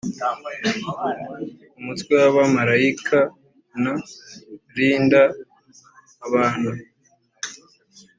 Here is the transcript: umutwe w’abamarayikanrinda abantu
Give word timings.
umutwe 1.79 2.13
w’abamarayikanrinda 2.21 5.21
abantu 6.25 6.71